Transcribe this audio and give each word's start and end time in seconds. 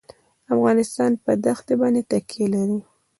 افغانستان 0.55 1.11
په 1.23 1.31
دښتې 1.45 1.73
باندې 1.81 2.01
تکیه 2.11 2.47
لري. 2.53 2.79